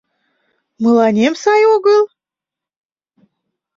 [0.83, 2.01] Мыланем сай огыл?